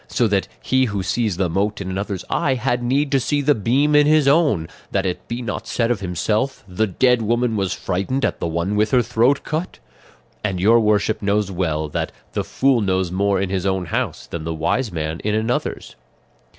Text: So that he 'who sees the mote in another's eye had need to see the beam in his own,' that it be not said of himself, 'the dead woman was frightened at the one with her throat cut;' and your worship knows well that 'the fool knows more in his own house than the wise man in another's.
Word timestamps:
So 0.07 0.27
that 0.29 0.47
he 0.59 0.85
'who 0.85 1.03
sees 1.03 1.37
the 1.37 1.47
mote 1.47 1.79
in 1.79 1.87
another's 1.87 2.25
eye 2.27 2.55
had 2.55 2.81
need 2.81 3.11
to 3.11 3.19
see 3.19 3.39
the 3.39 3.53
beam 3.53 3.93
in 3.95 4.07
his 4.07 4.27
own,' 4.27 4.67
that 4.89 5.05
it 5.05 5.27
be 5.27 5.43
not 5.43 5.67
said 5.67 5.91
of 5.91 5.99
himself, 5.99 6.65
'the 6.67 6.87
dead 6.87 7.21
woman 7.21 7.55
was 7.55 7.75
frightened 7.75 8.25
at 8.25 8.39
the 8.39 8.47
one 8.47 8.75
with 8.75 8.89
her 8.89 9.03
throat 9.03 9.43
cut;' 9.43 9.77
and 10.43 10.59
your 10.59 10.79
worship 10.79 11.21
knows 11.21 11.51
well 11.51 11.87
that 11.87 12.11
'the 12.33 12.43
fool 12.43 12.81
knows 12.81 13.11
more 13.11 13.39
in 13.39 13.51
his 13.51 13.67
own 13.67 13.85
house 13.85 14.25
than 14.25 14.43
the 14.43 14.55
wise 14.55 14.91
man 14.91 15.19
in 15.19 15.35
another's. 15.35 15.95